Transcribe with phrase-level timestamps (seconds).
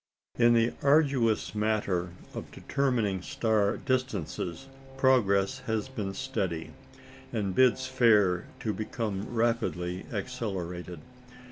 [0.39, 4.65] In the arduous matter of determining star distances
[4.97, 6.73] progress has been steady,
[7.31, 11.01] and bids fair to become rapidly accelerated.